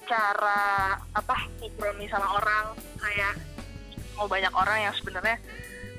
cara 0.09 0.97
apa 1.13 1.35
kompromi 1.61 2.09
sama 2.09 2.41
orang 2.41 2.65
kayak 2.99 3.33
mau 4.17 4.25
banyak 4.25 4.53
orang 4.53 4.89
yang 4.89 4.93
sebenarnya 4.97 5.37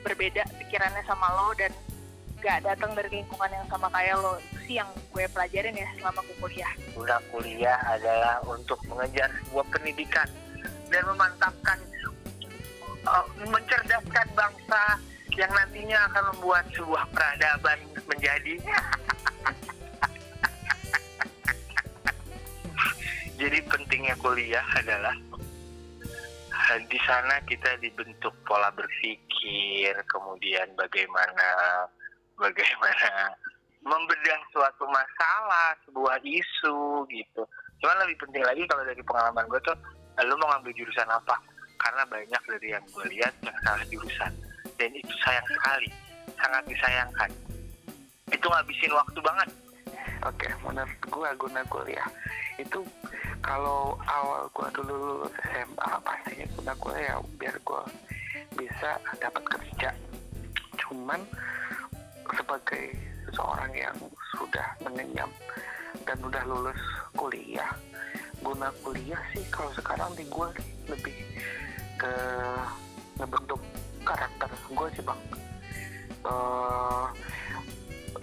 berbeda 0.03 0.43
pikirannya 0.59 1.03
sama 1.07 1.27
lo 1.39 1.55
dan 1.55 1.71
gak 2.39 2.63
datang 2.63 2.95
dari 2.95 3.21
lingkungan 3.23 3.51
yang 3.51 3.67
sama 3.67 3.91
kayak 3.91 4.15
lo 4.23 4.39
itu 4.39 4.59
sih 4.67 4.75
yang 4.79 4.87
gue 5.11 5.27
pelajarin 5.35 5.75
ya 5.75 5.89
selama 5.99 6.23
gue 6.23 6.37
kuliah. 6.39 6.73
Guna 6.95 7.19
kuliah 7.35 7.79
adalah 7.83 8.39
untuk 8.47 8.79
mengejar 8.87 9.27
sebuah 9.43 9.67
pendidikan 9.75 10.29
dan 10.89 11.03
memantapkan 11.05 11.79
uh, 13.07 13.27
mencerdaskan 13.43 14.29
bangsa 14.37 14.83
yang 15.37 15.51
nantinya 15.55 15.99
akan 16.11 16.25
membuat 16.35 16.65
sebuah 16.75 17.05
peradaban 17.15 17.79
menjadi 18.09 18.59
jadi 23.41 23.59
pentingnya 23.71 24.17
kuliah 24.19 24.65
adalah 24.75 25.15
uh, 26.51 26.79
di 26.91 26.99
sana 27.07 27.39
kita 27.47 27.77
dibentuk 27.79 28.35
pola 28.49 28.73
berpikir 28.75 29.95
kemudian 30.11 30.67
bagaimana 30.75 31.47
bagaimana 32.39 33.35
membedah 33.83 34.41
suatu 34.55 34.85
masalah 34.89 35.75
sebuah 35.87 36.19
isu 36.23 37.07
gitu. 37.11 37.43
Cuman 37.83 37.99
lebih 38.07 38.27
penting 38.27 38.43
lagi 38.43 38.63
kalau 38.67 38.83
dari 38.83 39.03
pengalaman 39.03 39.47
gue 39.47 39.61
tuh 39.63 39.77
lu 40.25 40.35
mau 40.43 40.51
ngambil 40.55 40.75
jurusan 40.75 41.07
apa? 41.07 41.39
Karena 41.79 42.03
banyak 42.11 42.43
dari 42.51 42.75
yang 42.75 42.85
gue 42.91 43.07
lihat 43.11 43.35
yang 43.43 43.55
salah 43.63 43.87
jurusan. 43.87 44.33
Dan 44.79 44.91
itu 44.95 45.15
sayang 45.23 45.47
sekali. 45.47 45.91
Sangat 46.39 46.63
disayangkan. 46.67 47.31
Itu 48.31 48.47
ngabisin 48.51 48.93
waktu 48.95 49.19
banget. 49.23 49.49
Oke, 50.27 50.51
menurut 50.67 50.99
gua 51.09 51.31
guna 51.39 51.63
kuliah. 51.71 52.09
Itu 52.59 52.83
kalau 53.39 53.95
awal 54.03 54.51
gua 54.51 54.67
dulu 54.75 55.23
lulus 55.23 55.35
SMA 55.47 55.91
pastinya 56.03 56.47
guna 56.59 56.73
kuliah 56.83 57.05
ya 57.15 57.17
biar 57.39 57.57
gua 57.63 57.83
bisa 58.59 58.99
dapat 59.23 59.43
kerja. 59.47 59.95
Cuman 60.83 61.23
sebagai 62.35 62.97
seseorang 63.29 63.73
yang 63.77 63.97
sudah 64.37 64.67
mengenyam 64.85 65.31
dan 66.05 66.19
udah 66.21 66.43
lulus 66.49 66.81
kuliah, 67.17 67.73
guna 68.41 68.73
kuliah 68.85 69.21
sih 69.33 69.45
kalau 69.49 69.73
sekarang 69.77 70.13
di 70.17 70.25
gua 70.29 70.53
lebih 70.89 71.17
ke 71.97 72.15
ngebentuk 73.21 73.61
karakter 74.05 74.49
gua 74.73 74.89
sih 74.93 75.05
bang. 75.05 75.21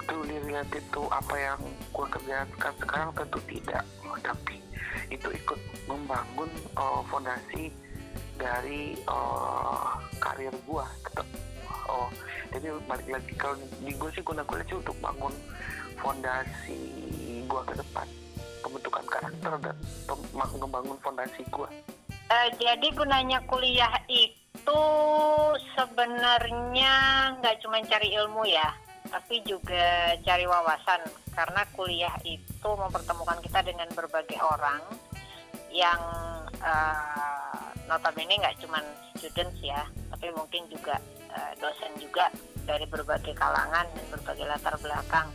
Truly 0.05 0.37
related 0.45 0.85
to 0.93 1.09
apa 1.09 1.33
yang 1.33 1.61
gue 1.89 2.05
kerjakan 2.05 2.73
sekarang 2.77 3.09
tentu 3.17 3.41
tidak. 3.49 3.81
Tapi 4.21 4.61
itu 5.09 5.27
ikut 5.33 5.59
membangun 5.89 6.49
uh, 6.77 7.01
fondasi 7.09 7.73
dari 8.37 8.93
uh, 9.09 9.97
karir 10.21 10.53
gue 10.53 10.85
tetap 11.09 11.27
oh 11.89 12.09
jadi 12.55 12.71
balik 12.87 13.07
lagi 13.11 13.33
kalau 13.35 13.55
di 13.83 13.91
gue 13.91 14.09
sih 14.15 14.23
guna 14.23 14.41
kuliah 14.47 14.65
sih 14.71 14.77
untuk 14.79 14.95
bangun 15.03 15.33
fondasi 15.99 16.79
gue 17.45 17.61
ke 17.67 17.73
depan 17.75 18.07
pembentukan 18.63 19.05
karakter 19.05 19.51
dan 19.59 19.77
membangun 20.33 20.97
fondasi 21.03 21.43
gue 21.51 21.69
Eh, 22.25 22.49
jadi 22.57 22.89
gunanya 22.89 23.37
kuliah 23.45 24.01
itu 24.09 24.81
sebenarnya 25.77 26.93
nggak 27.37 27.61
cuma 27.61 27.77
cari 27.85 28.17
ilmu 28.17 28.49
ya, 28.49 28.73
tapi 29.13 29.45
juga 29.45 30.17
cari 30.25 30.49
wawasan. 30.49 31.05
Karena 31.37 31.61
kuliah 31.77 32.17
itu 32.25 32.65
mempertemukan 32.65 33.37
kita 33.45 33.61
dengan 33.61 33.85
berbagai 33.93 34.41
orang 34.41 34.81
yang 35.69 36.01
eh, 36.65 37.69
notabene 37.85 38.41
nggak 38.41 38.57
cuma 38.57 38.81
students 39.21 39.61
ya, 39.61 39.85
tapi 40.09 40.33
mungkin 40.33 40.65
juga 40.73 40.97
eh, 41.35 41.53
dosen 41.59 41.91
juga 41.99 42.31
dari 42.65 42.87
berbagai 42.87 43.35
kalangan 43.35 43.85
dan 43.91 44.05
berbagai 44.09 44.45
latar 44.47 44.75
belakang. 44.79 45.27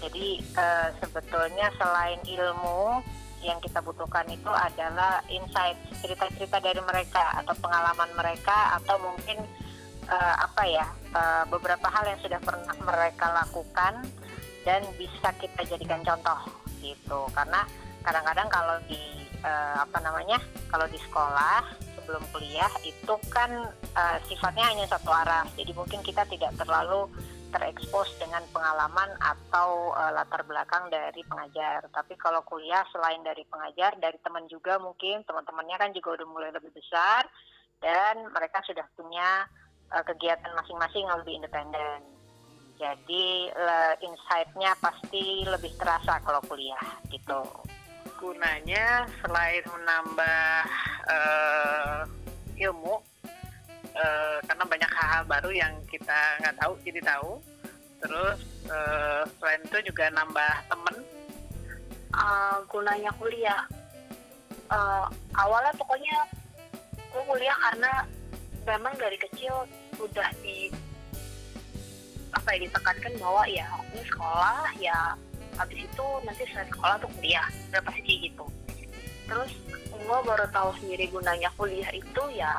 Jadi 0.00 0.40
eh, 0.40 0.88
sebetulnya 0.98 1.68
selain 1.76 2.20
ilmu 2.24 3.04
yang 3.44 3.60
kita 3.60 3.84
butuhkan 3.84 4.26
itu 4.32 4.48
adalah 4.48 5.20
insight 5.28 5.76
cerita-cerita 6.00 6.58
dari 6.58 6.80
mereka 6.80 7.36
atau 7.44 7.54
pengalaman 7.60 8.10
mereka 8.16 8.80
atau 8.80 8.96
mungkin 8.98 9.44
eh, 10.08 10.34
apa 10.40 10.62
ya 10.66 10.86
eh, 11.14 11.44
beberapa 11.46 11.86
hal 11.86 12.04
yang 12.08 12.20
sudah 12.24 12.40
pernah 12.40 12.74
mereka 12.82 13.30
lakukan 13.44 14.02
dan 14.64 14.82
bisa 14.98 15.30
kita 15.38 15.62
jadikan 15.68 16.02
contoh 16.02 16.40
gitu 16.82 17.28
karena 17.34 17.62
kadang-kadang 18.02 18.48
kalau 18.50 18.76
di 18.90 19.26
eh, 19.42 19.76
apa 19.78 19.98
namanya 20.02 20.38
kalau 20.70 20.86
di 20.90 20.98
sekolah 20.98 21.62
sebelum 22.06 22.22
kuliah 22.30 22.70
itu 22.86 23.14
kan 23.34 23.50
eh, 23.74 24.18
sifatnya 24.30 24.62
hanya 24.70 24.86
satu 24.86 25.10
arah 25.10 25.42
jadi 25.58 25.74
mungkin 25.74 26.06
kita 26.06 26.22
tidak 26.30 26.54
terlalu 26.54 27.10
terekspos 27.50 28.10
dengan 28.20 28.44
pengalaman 28.54 29.10
atau 29.18 29.90
eh, 29.96 30.12
latar 30.14 30.44
belakang 30.46 30.92
dari 30.92 31.24
pengajar. 31.26 31.88
Tapi 31.90 32.14
kalau 32.18 32.44
kuliah 32.46 32.84
selain 32.94 33.24
dari 33.26 33.42
pengajar, 33.48 33.98
dari 33.98 34.18
teman 34.20 34.44
juga 34.46 34.76
mungkin 34.76 35.24
teman-temannya 35.24 35.76
kan 35.80 35.90
juga 35.96 36.20
udah 36.20 36.26
mulai 36.28 36.50
lebih 36.52 36.70
besar 36.76 37.26
dan 37.80 38.28
mereka 38.30 38.62
sudah 38.62 38.86
punya 38.94 39.48
eh, 39.90 40.04
kegiatan 40.04 40.52
masing-masing 40.54 41.08
yang 41.08 41.18
lebih 41.22 41.34
independen. 41.42 42.00
Jadi 42.76 43.48
le- 43.56 43.98
insight-nya 44.04 44.76
pasti 44.76 45.48
lebih 45.48 45.72
terasa 45.80 46.20
kalau 46.20 46.44
kuliah 46.44 47.00
gitu. 47.08 47.40
Gunanya 48.16 49.04
selain 49.22 49.64
menambah 49.64 50.50
eh, 51.08 52.00
ilmu 52.66 52.96
eh, 53.94 54.38
karena 54.44 54.64
banyak 54.64 54.90
hal-hal 54.90 55.22
baru 55.28 55.50
yang 55.52 55.72
kita 55.88 56.40
nggak 56.42 56.56
tahu 56.60 56.72
jadi 56.84 57.00
tahu. 57.04 57.40
Terus 58.00 58.38
eh, 58.68 59.22
selain 59.38 59.62
itu 59.64 59.78
juga 59.92 60.10
nambah 60.12 60.52
temen. 60.68 60.96
Uh, 62.16 62.64
gunanya 62.72 63.12
kuliah. 63.20 63.60
Uh, 64.72 65.04
awalnya 65.36 65.68
pokoknya 65.76 66.16
gue 67.12 67.22
kuliah 67.28 67.52
karena 67.60 67.92
memang 68.64 68.96
dari 68.96 69.20
kecil 69.20 69.68
udah 70.00 70.32
di 70.40 70.72
apa 72.32 72.56
ya 72.56 72.58
ditekankan 72.68 73.12
bahwa 73.20 73.42
ya 73.48 73.68
ini 73.92 74.02
sekolah 74.08 74.68
ya 74.80 75.16
habis 75.56 75.78
itu 75.88 76.06
nanti 76.24 76.42
setelah 76.48 76.68
sekolah 76.68 76.96
tuh 77.00 77.10
kuliah. 77.18 77.48
Udah 77.72 77.82
pasti 77.82 78.00
kayak 78.04 78.20
gitu. 78.30 78.44
Terus 79.26 79.52
gue 79.90 80.18
baru 80.22 80.46
tahu 80.52 80.70
sendiri 80.78 81.10
gunanya 81.10 81.50
kuliah 81.56 81.90
itu 81.90 82.22
ya 82.36 82.52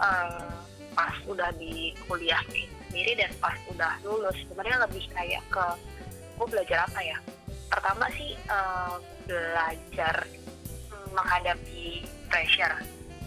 eh, 0.00 0.50
pas 0.94 1.14
udah 1.26 1.50
di 1.58 1.92
kuliah 2.06 2.40
sendiri 2.88 3.12
dan 3.18 3.30
pas 3.42 3.56
udah 3.68 3.92
lulus. 4.06 4.36
Sebenarnya 4.48 4.86
lebih 4.86 5.04
kayak 5.12 5.42
ke 5.50 5.66
gue 6.40 6.46
belajar 6.46 6.86
apa 6.88 7.00
ya? 7.04 7.18
Pertama 7.68 8.06
sih 8.16 8.32
eh, 8.38 8.94
belajar 9.26 10.14
menghadapi 11.10 12.06
pressure 12.30 12.78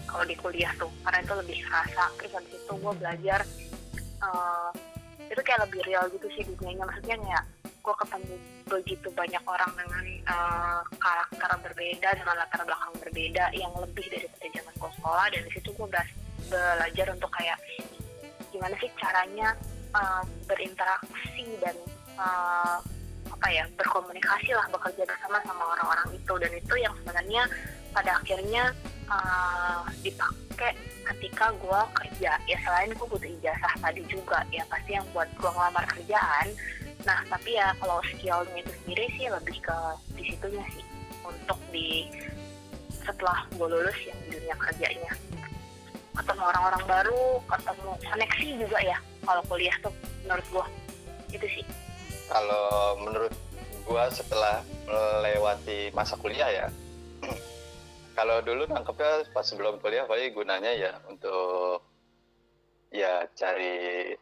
kalau 0.08 0.24
di 0.24 0.36
kuliah 0.40 0.72
tuh. 0.80 0.90
Karena 1.04 1.20
itu 1.22 1.34
lebih 1.36 1.58
kerasa. 1.68 2.04
Terus 2.18 2.32
habis 2.32 2.54
itu 2.56 2.72
gue 2.74 2.92
belajar 2.96 3.40
eh, 4.24 4.70
itu 5.30 5.40
kayak 5.40 5.68
lebih 5.68 5.80
real 5.86 6.04
gitu 6.10 6.26
sih 6.34 6.42
dunianya. 6.48 6.84
Maksudnya 6.88 7.16
kayak 7.20 7.44
gue 7.84 7.94
ketemu 8.00 8.34
begitu 8.64 9.08
banyak 9.12 9.44
orang 9.44 9.72
dengan 9.76 10.04
eh, 10.24 10.80
karakter 10.96 11.50
berbeda 11.60 12.08
dengan 12.16 12.34
latar 12.40 12.64
belakang 12.64 12.96
berbeda 12.96 13.44
yang 13.52 13.72
lebih 13.76 14.08
daripada 14.08 14.46
zaman 14.48 14.74
gue 14.80 14.90
sekolah 14.96 15.26
dan 15.28 15.40
di 15.44 15.50
situ 15.52 15.68
gue 15.76 15.88
belajar 16.48 17.06
untuk 17.12 17.30
kayak 17.36 17.60
gimana 18.48 18.74
sih 18.80 18.88
caranya 18.96 19.52
eh, 19.92 20.22
berinteraksi 20.48 21.44
dan 21.60 21.76
eh, 22.16 22.78
apa 23.34 23.46
ya 23.50 23.64
berkomunikasi 23.76 24.54
lah 24.54 24.64
bekerja 24.72 25.02
bersama 25.04 25.42
sama 25.44 25.64
orang-orang 25.76 26.16
itu. 26.16 26.34
Dan 26.38 26.52
itu 26.54 26.74
yang 26.80 26.94
sebenarnya 27.02 27.42
pada 27.92 28.16
akhirnya 28.16 28.64
eh, 29.10 29.80
dipakai 30.00 30.72
ketika 31.12 31.52
gue 31.58 31.80
kerja. 32.00 32.32
Ya 32.48 32.56
selain 32.64 32.94
gue 32.94 33.06
butuh 33.10 33.28
ijazah 33.28 33.74
tadi 33.76 34.00
juga 34.08 34.40
ya 34.48 34.62
pasti 34.72 34.96
yang 34.96 35.04
buat 35.12 35.28
gue 35.36 35.50
ngelamar 35.50 35.84
kerjaan 35.92 36.48
nah 37.04 37.20
tapi 37.28 37.56
ya 37.56 37.76
kalau 37.80 38.00
skillnya 38.08 38.56
itu 38.60 38.72
sendiri 38.84 39.04
sih 39.16 39.26
lebih 39.28 39.56
ke 39.60 39.76
di 40.16 40.22
situnya 40.32 40.64
sih. 40.72 40.84
Untuk 41.24 41.60
di 41.72 42.08
setelah 43.04 43.44
gue 43.56 43.68
lulus 43.68 43.98
yang 44.04 44.18
di 44.24 44.28
dunia 44.40 44.56
kerjanya. 44.56 45.12
Ketemu 46.14 46.42
orang-orang 46.42 46.84
baru 46.88 47.22
ketemu 47.48 47.90
koneksi 48.00 48.48
juga 48.60 48.78
ya 48.80 48.98
kalau 49.24 49.42
kuliah 49.48 49.76
tuh 49.84 49.94
menurut 50.24 50.46
gue 50.48 50.66
itu 51.36 51.46
sih. 51.60 51.64
Kalau 52.28 52.96
menurut 53.04 53.34
gua 53.84 54.08
setelah 54.08 54.64
melewati 54.88 55.92
masa 55.92 56.16
kuliah 56.16 56.48
ya 56.48 56.66
kalau 58.18 58.40
dulu 58.40 58.64
nangkepnya 58.68 59.28
pas 59.32 59.44
sebelum 59.44 59.76
kuliah 59.80 60.08
paling 60.08 60.32
gunanya 60.32 60.72
ya 60.72 60.92
untuk 61.08 61.84
ya 62.88 63.28
cari 63.36 64.12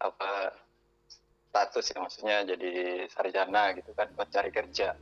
apa 0.00 0.56
status 1.50 1.84
ya 1.90 1.98
maksudnya 1.98 2.36
jadi 2.46 2.70
sarjana 3.10 3.74
gitu 3.74 3.90
kan 3.98 4.06
buat 4.14 4.30
cari 4.30 4.50
kerja 4.54 4.94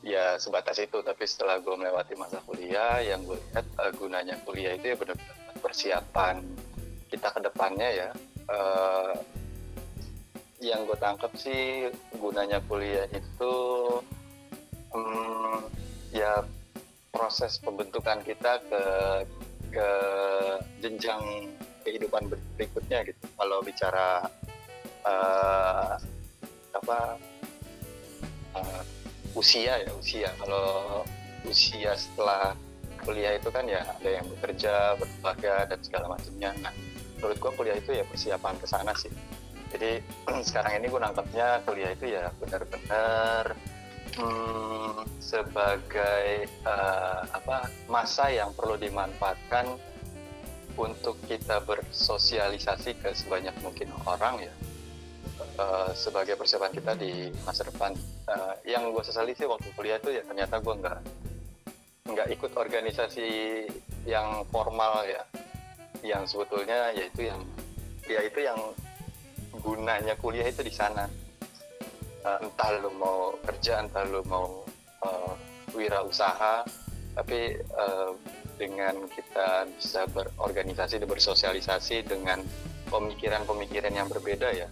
ya 0.00 0.40
sebatas 0.40 0.80
itu 0.80 1.04
tapi 1.04 1.28
setelah 1.28 1.60
gue 1.60 1.74
melewati 1.76 2.16
masa 2.16 2.40
kuliah 2.48 3.04
yang 3.04 3.20
gue 3.28 3.36
lihat 3.52 3.66
eh, 3.84 3.92
gunanya 3.94 4.34
kuliah 4.48 4.72
itu 4.74 4.94
ya 4.94 4.96
benar-benar 4.96 5.36
persiapan 5.60 6.40
kita 7.12 7.28
ke 7.30 7.40
depannya 7.44 7.90
ya 7.92 8.10
Eh, 8.46 9.14
yang 10.62 10.86
gue 10.86 10.96
tangkap 11.02 11.34
sih 11.34 11.90
gunanya 12.16 12.62
kuliah 12.64 13.04
itu 13.10 13.54
hmm, 14.94 15.66
ya 16.14 16.46
proses 17.10 17.58
pembentukan 17.58 18.22
kita 18.22 18.62
ke 18.70 18.84
ke 19.74 19.90
jenjang 20.80 21.50
kehidupan 21.82 22.30
ber- 22.30 22.40
berikutnya 22.56 23.02
gitu. 23.04 23.26
Kalau 23.34 23.58
bicara 23.66 24.30
eh, 25.06 25.94
apa 26.74 26.98
eh, 28.58 28.82
usia 29.38 29.80
ya 29.80 29.90
usia. 29.96 30.30
Kalau 30.42 31.02
usia 31.46 31.94
setelah 31.94 32.58
kuliah 33.06 33.38
itu 33.38 33.48
kan 33.54 33.64
ya 33.70 33.86
ada 33.86 34.10
yang 34.10 34.26
bekerja, 34.36 34.98
berkeluarga 34.98 35.70
dan 35.70 35.78
segala 35.80 36.06
macamnya. 36.10 36.50
Nah, 36.58 36.74
menurut 37.18 37.38
gua 37.38 37.52
kuliah 37.54 37.76
itu 37.78 37.94
ya 37.94 38.04
persiapan 38.04 38.54
ke 38.58 38.66
sana 38.66 38.92
sih. 38.98 39.12
Jadi 39.70 40.02
sekarang 40.48 40.82
ini 40.82 40.86
gue 40.90 41.00
nangkapnya 41.00 41.62
kuliah 41.66 41.90
itu 41.92 42.06
ya 42.14 42.30
benar-benar 42.38 43.54
hmm, 44.16 45.04
sebagai 45.18 46.46
eh, 46.46 47.20
apa 47.28 47.68
masa 47.90 48.30
yang 48.30 48.54
perlu 48.54 48.78
dimanfaatkan 48.78 49.74
untuk 50.76 51.16
kita 51.24 51.64
bersosialisasi 51.64 53.00
ke 53.00 53.10
sebanyak 53.16 53.56
mungkin 53.64 53.88
orang 54.04 54.44
ya 54.44 54.54
eh, 55.56 55.90
sebagai 55.96 56.36
persiapan 56.36 56.72
kita 56.72 56.92
di 56.94 57.32
masa 57.42 57.64
depan. 57.64 57.96
Eh, 58.28 58.54
yang 58.76 58.92
gue 58.92 59.02
sesali 59.04 59.32
sih 59.32 59.48
waktu 59.48 59.68
kuliah 59.74 59.98
itu 59.98 60.12
ya 60.12 60.22
ternyata 60.22 60.60
gue 60.60 60.74
nggak 60.76 60.98
nggak 62.06 62.28
ikut 62.38 62.52
organisasi 62.54 63.28
yang 64.06 64.46
formal 64.54 65.02
ya, 65.08 65.22
yang 66.06 66.22
sebetulnya 66.28 66.94
yaitu 66.94 67.26
yang 67.26 67.42
ya 68.06 68.22
itu 68.22 68.46
yang 68.46 68.58
gunanya 69.58 70.14
kuliah 70.20 70.46
itu 70.46 70.62
di 70.62 70.72
sana. 70.72 71.10
Eh, 72.26 72.38
entah 72.42 72.70
lu 72.82 72.90
mau 72.94 73.34
kerja, 73.42 73.82
entah 73.82 74.06
lu 74.06 74.22
mau 74.30 74.62
eh, 75.02 75.32
wirausaha, 75.74 76.62
tapi 77.18 77.58
eh, 77.58 78.10
dengan 78.56 79.04
kita 79.12 79.68
bisa 79.76 80.08
berorganisasi 80.10 80.96
bersosialisasi 81.04 82.08
dengan 82.08 82.40
pemikiran-pemikiran 82.88 83.92
yang 83.92 84.08
berbeda 84.08 84.48
ya 84.56 84.68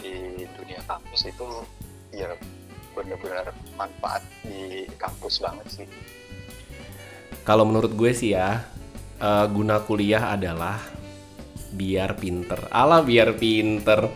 di 0.00 0.44
dunia 0.58 0.80
kampus 0.88 1.28
itu 1.28 1.48
ya 2.10 2.34
benar-benar 2.92 3.54
manfaat 3.78 4.24
di 4.42 4.88
kampus 4.98 5.38
banget 5.38 5.66
sih. 5.70 5.86
Kalau 7.46 7.64
menurut 7.64 7.94
gue 7.94 8.12
sih 8.12 8.36
ya, 8.36 8.66
eh, 9.20 9.46
guna 9.48 9.80
kuliah 9.84 10.34
adalah 10.34 10.80
biar 11.70 12.18
pinter. 12.18 12.68
Alah 12.68 13.00
biar 13.06 13.38
pinter. 13.38 14.10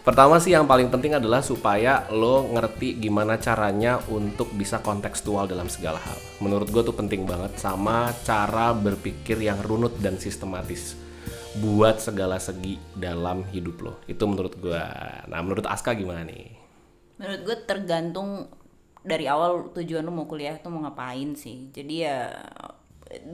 Pertama 0.00 0.40
sih 0.40 0.56
yang 0.56 0.64
paling 0.64 0.88
penting 0.88 1.12
adalah 1.12 1.44
supaya 1.44 2.08
lo 2.08 2.48
ngerti 2.48 2.96
gimana 2.96 3.36
caranya 3.36 4.00
untuk 4.08 4.48
bisa 4.56 4.80
kontekstual 4.80 5.44
dalam 5.44 5.68
segala 5.68 6.00
hal. 6.00 6.16
Menurut 6.40 6.72
gue 6.72 6.80
tuh 6.80 6.96
penting 6.96 7.28
banget 7.28 7.60
sama 7.60 8.08
cara 8.24 8.72
berpikir 8.72 9.36
yang 9.36 9.60
runut 9.60 9.92
dan 10.00 10.16
sistematis 10.16 10.96
buat 11.58 11.98
segala 11.98 12.38
segi 12.38 12.78
dalam 12.94 13.42
hidup 13.50 13.76
lo. 13.82 13.92
Itu 14.06 14.30
menurut 14.30 14.54
gue. 14.62 14.84
Nah, 15.26 15.40
menurut 15.42 15.66
Aska 15.66 15.96
gimana 15.98 16.22
nih? 16.22 16.60
menurut 17.20 17.40
gue 17.44 17.56
tergantung 17.68 18.48
dari 19.04 19.28
awal 19.28 19.68
tujuan 19.76 20.00
lo 20.00 20.08
mau 20.08 20.24
kuliah 20.24 20.56
tuh 20.56 20.72
mau 20.72 20.80
ngapain 20.88 21.36
sih 21.36 21.68
jadi 21.68 21.94
ya 22.08 22.18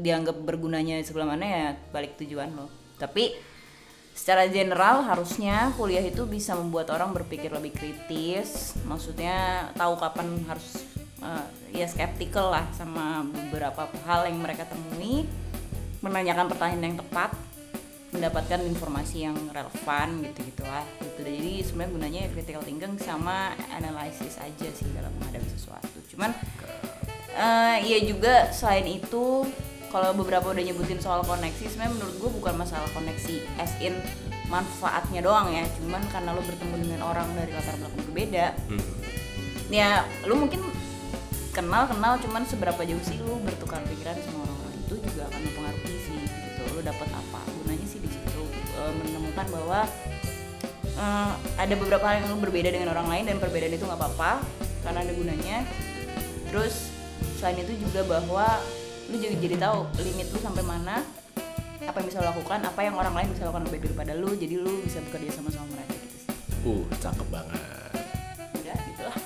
dianggap 0.02 0.42
bergunanya 0.42 0.98
sebelah 1.06 1.30
mana 1.30 1.46
ya 1.46 1.66
balik 1.94 2.18
tujuan 2.18 2.50
lo 2.58 2.66
tapi 2.98 3.30
secara 4.10 4.50
general 4.50 5.06
harusnya 5.06 5.70
kuliah 5.78 6.02
itu 6.02 6.26
bisa 6.26 6.58
membuat 6.58 6.90
orang 6.90 7.14
berpikir 7.14 7.54
lebih 7.54 7.78
kritis 7.78 8.74
maksudnya 8.90 9.70
tahu 9.78 9.94
kapan 10.02 10.34
harus 10.50 10.82
eh, 11.22 11.46
ya 11.78 11.86
skeptical 11.86 12.50
lah 12.50 12.66
sama 12.74 13.22
beberapa 13.22 13.86
hal 14.02 14.26
yang 14.26 14.42
mereka 14.42 14.66
temui 14.66 15.30
menanyakan 16.02 16.50
pertanyaan 16.50 16.90
yang 16.90 16.98
tepat 16.98 17.30
mendapatkan 18.14 18.62
informasi 18.62 19.26
yang 19.26 19.36
relevan 19.50 20.22
gitu 20.22 20.40
gitulah 20.54 20.84
gitu. 21.02 21.20
Jadi 21.26 21.52
sebenarnya 21.66 21.92
gunanya 21.92 22.20
ya 22.26 22.28
critical 22.32 22.62
thinking 22.62 22.94
sama 23.02 23.52
analisis 23.74 24.38
aja 24.38 24.68
sih 24.70 24.88
dalam 24.94 25.10
menghadapi 25.18 25.48
sesuatu. 25.50 25.98
Cuman 26.10 26.30
eh 27.36 27.76
iya 27.84 27.98
juga 28.06 28.48
selain 28.54 28.88
itu 28.88 29.44
kalau 29.92 30.10
beberapa 30.16 30.50
udah 30.50 30.64
nyebutin 30.64 30.98
soal 30.98 31.22
koneksi 31.22 31.68
sebenarnya 31.68 31.94
menurut 31.94 32.14
gue 32.18 32.30
bukan 32.42 32.54
masalah 32.58 32.88
koneksi 32.96 33.44
as 33.60 33.72
in 33.82 33.94
manfaatnya 34.48 35.20
doang 35.20 35.52
ya. 35.52 35.66
Cuman 35.82 36.02
karena 36.08 36.32
lo 36.32 36.42
bertemu 36.42 36.74
dengan 36.82 37.00
orang 37.04 37.28
dari 37.36 37.52
latar 37.52 37.76
belakang 37.76 38.04
berbeda 38.10 38.46
ya 39.66 40.06
lu 40.30 40.38
mungkin 40.38 40.62
kenal 41.50 41.90
kenal 41.90 42.14
cuman 42.22 42.46
seberapa 42.46 42.78
jauh 42.86 43.02
sih 43.02 43.18
lu 43.18 43.42
bertukar 43.42 43.82
pikiran 43.82 44.14
sama 44.22 44.46
orang-orang 44.46 44.74
itu 44.78 44.94
juga 45.10 45.22
akan 45.26 45.40
mempengaruhi 45.42 45.98
sih 46.06 46.15
dapat 46.86 47.08
apa. 47.10 47.40
Gunanya 47.62 47.86
sih 47.90 47.98
di 47.98 48.06
situ 48.06 48.42
e, 48.78 48.82
menemukan 49.02 49.46
bahwa 49.50 49.80
e, 50.94 51.06
ada 51.58 51.74
beberapa 51.74 52.04
hal 52.06 52.22
yang 52.22 52.26
lu 52.30 52.38
berbeda 52.38 52.70
dengan 52.70 52.94
orang 52.94 53.10
lain 53.10 53.24
dan 53.26 53.36
perbedaan 53.42 53.74
itu 53.74 53.82
nggak 53.82 53.98
apa-apa 53.98 54.42
karena 54.86 54.98
ada 55.02 55.12
gunanya. 55.12 55.56
Terus 56.46 56.94
selain 57.42 57.58
itu 57.58 57.74
juga 57.82 58.06
bahwa 58.06 58.46
lu 59.10 59.16
juga 59.18 59.34
jadi 59.38 59.56
tahu 59.58 59.78
limit 60.02 60.26
lu 60.30 60.38
sampai 60.42 60.62
mana 60.66 61.02
apa 61.86 62.02
yang 62.02 62.08
bisa 62.10 62.18
lo 62.18 62.34
lakukan 62.34 62.58
apa 62.66 62.80
yang 62.82 62.98
orang 62.98 63.14
lain 63.14 63.28
bisa 63.30 63.46
lakukan 63.46 63.64
lebih 63.70 63.78
daripada 63.86 64.12
lu 64.18 64.34
jadi 64.34 64.58
lu 64.58 64.82
bisa 64.82 64.98
bekerja 65.06 65.38
sama 65.38 65.54
sama 65.54 65.70
mereka 65.70 65.94
gitu 65.94 66.16
sih. 66.18 66.32
Uh, 66.66 66.82
cakep 66.98 67.26
banget. 67.30 67.60
udah 68.58 68.76
gitulah 68.90 69.16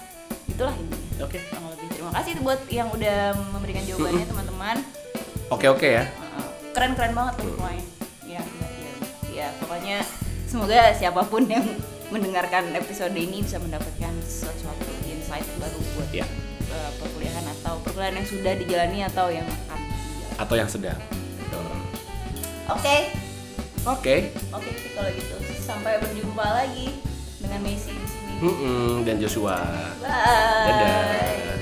itulah 0.45 0.75
intinya 0.77 1.25
Oke. 1.25 1.39
lebih. 1.41 1.89
Terima 1.89 2.11
kasih 2.13 2.33
buat 2.45 2.61
yang 2.69 2.89
udah 2.93 3.19
memberikan 3.57 3.83
jawabannya 3.89 4.25
teman-teman. 4.33 4.77
Oke 5.49 5.67
oke 5.73 5.89
ya. 5.89 6.05
Keren 6.71 6.93
keren 6.93 7.13
banget 7.13 7.35
tuh 7.37 7.51
semuanya 7.51 7.85
ya 8.23 8.41
ya 8.41 8.69
ya, 8.71 8.93
ya 9.29 9.47
pokoknya 9.57 9.99
semoga 10.45 10.93
siapa 10.93 11.23
pun 11.23 11.45
yang 11.45 11.65
mendengarkan 12.13 12.71
episode 12.73 13.13
ini 13.13 13.41
bisa 13.41 13.59
mendapatkan 13.59 14.13
sesuatu 14.21 14.67
insight 15.05 15.47
baru 15.57 15.79
buat 15.95 16.11
Ya. 16.11 16.27
eh, 16.67 16.91
perkuliahan 16.97 17.47
atau 17.55 17.79
perkuliahan 17.81 18.17
yang 18.17 18.29
sudah 18.29 18.53
dijalani 18.57 18.99
atau 19.05 19.27
yang 19.29 19.47
akan 19.47 19.79
Atau 20.37 20.55
yang 20.57 20.67
sedang. 20.67 20.99
oke 22.67 22.97
Oke. 23.83 24.17
oke 24.53 24.71
sih 24.75 24.91
kalau 24.93 25.11
gitu 25.11 25.35
sampai 25.61 25.97
berjumpa 25.99 26.43
lagi 26.45 27.01
dengan 27.39 27.61
Messi 27.63 27.91
di 27.91 28.07
sini 28.07 28.35
Mm-mm, 28.41 29.05
dan 29.05 29.17
Joshua. 29.17 29.57
bye 29.99 30.69
Dadah. 30.69 31.60